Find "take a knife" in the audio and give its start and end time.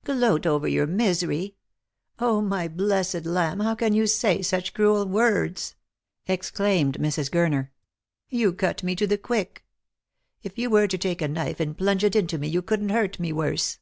10.96-11.58